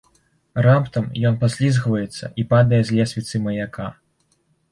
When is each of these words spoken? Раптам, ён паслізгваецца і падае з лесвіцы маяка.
Раптам, 0.65 1.09
ён 1.31 1.35
паслізгваецца 1.43 2.31
і 2.43 2.47
падае 2.53 2.81
з 2.87 2.97
лесвіцы 3.01 3.35
маяка. 3.47 3.87